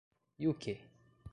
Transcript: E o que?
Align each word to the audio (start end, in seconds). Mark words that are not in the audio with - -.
E 0.39 0.45
o 0.47 0.53
que? 0.61 0.75